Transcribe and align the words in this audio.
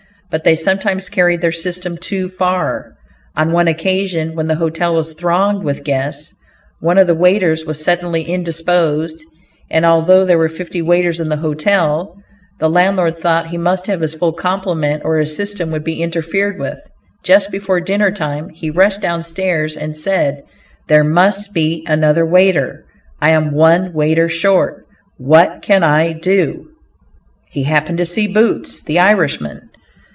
But 0.31 0.45
they 0.45 0.55
sometimes 0.55 1.09
carried 1.09 1.41
their 1.41 1.51
system 1.51 1.97
too 1.97 2.29
far. 2.29 2.93
On 3.35 3.51
one 3.51 3.67
occasion, 3.67 4.33
when 4.33 4.47
the 4.47 4.55
hotel 4.55 4.95
was 4.95 5.11
thronged 5.11 5.61
with 5.65 5.83
guests, 5.83 6.33
one 6.79 6.97
of 6.97 7.07
the 7.07 7.13
waiters 7.13 7.65
was 7.65 7.83
suddenly 7.83 8.21
indisposed, 8.21 9.25
and 9.69 9.85
although 9.85 10.23
there 10.23 10.37
were 10.37 10.47
fifty 10.47 10.81
waiters 10.81 11.19
in 11.19 11.27
the 11.27 11.35
hotel, 11.35 12.15
the 12.61 12.69
landlord 12.69 13.17
thought 13.17 13.47
he 13.47 13.57
must 13.57 13.87
have 13.87 13.99
his 13.99 14.13
full 14.13 14.31
complement, 14.31 15.01
or 15.03 15.17
his 15.17 15.35
"system" 15.35 15.69
would 15.71 15.83
be 15.83 16.01
interfered 16.01 16.57
with. 16.57 16.79
Just 17.25 17.51
before 17.51 17.81
dinner 17.81 18.09
time, 18.09 18.47
he 18.51 18.69
rushed 18.69 19.01
down 19.01 19.25
stairs 19.25 19.75
and 19.75 19.97
said, 19.97 20.43
"There 20.87 21.03
must 21.03 21.53
be 21.53 21.83
another 21.89 22.25
waiter, 22.25 22.85
I 23.21 23.31
am 23.31 23.51
one 23.51 23.91
waiter 23.91 24.29
short, 24.29 24.85
what 25.17 25.61
can 25.61 25.83
I 25.83 26.13
do?" 26.13 26.69
He 27.49 27.63
happened 27.63 27.97
to 27.97 28.05
see 28.05 28.27
"Boots," 28.27 28.81
the 28.81 28.97
Irishman. 28.97 29.67